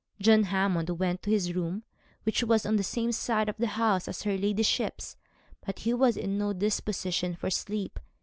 John 0.19 0.45
Hammond 0.45 0.89
went 0.89 1.21
to 1.21 1.29
his 1.29 1.53
room, 1.53 1.83
which 2.23 2.41
was 2.43 2.65
on 2.65 2.75
the 2.75 2.81
same 2.81 3.11
side 3.11 3.47
of 3.47 3.57
the 3.57 3.67
house 3.67 4.07
as 4.07 4.23
her 4.23 4.35
ladyship's; 4.35 5.15
but 5.63 5.77
he 5.77 5.93
was 5.93 6.17
in 6.17 6.39
no 6.39 6.53
disposition 6.53 7.35
for 7.35 7.51
sleep. 7.51 7.99